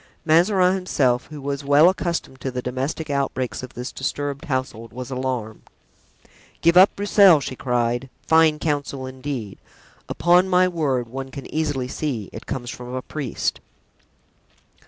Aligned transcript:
Mazarin 0.25 0.73
himself, 0.73 1.27
who 1.27 1.39
was 1.39 1.63
well 1.63 1.87
accustomed 1.87 2.41
to 2.41 2.49
the 2.49 2.63
domestic 2.63 3.11
outbreaks 3.11 3.61
of 3.61 3.75
this 3.75 3.91
disturbed 3.91 4.45
household, 4.45 4.91
was 4.91 5.11
alarmed. 5.11 5.61
"Give 6.61 6.75
up 6.75 6.95
Broussel!" 6.95 7.39
she 7.39 7.55
cried; 7.55 8.09
"fine 8.25 8.57
counsel, 8.57 9.05
indeed. 9.05 9.59
Upon 10.09 10.49
my 10.49 10.67
word! 10.67 11.07
one 11.07 11.29
can 11.29 11.45
easily 11.53 11.87
see 11.87 12.31
it 12.33 12.47
comes 12.47 12.71
from 12.71 12.95
a 12.95 13.03
priest." 13.03 13.59